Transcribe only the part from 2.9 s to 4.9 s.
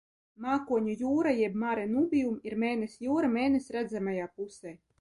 jūra Mēness redzamajā pusē.